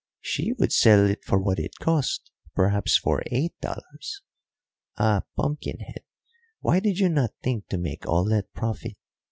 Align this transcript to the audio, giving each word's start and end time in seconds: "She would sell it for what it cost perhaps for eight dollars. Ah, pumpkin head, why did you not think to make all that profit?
"She 0.21 0.53
would 0.53 0.73
sell 0.73 1.05
it 1.07 1.23
for 1.23 1.37
what 1.39 1.59
it 1.59 1.75
cost 1.79 2.31
perhaps 2.55 2.97
for 2.97 3.21
eight 3.27 3.53
dollars. 3.61 4.23
Ah, 4.97 5.21
pumpkin 5.37 5.77
head, 5.77 6.01
why 6.59 6.79
did 6.79 6.97
you 6.97 7.07
not 7.07 7.35
think 7.43 7.67
to 7.67 7.77
make 7.77 8.07
all 8.07 8.25
that 8.29 8.51
profit? 8.51 8.95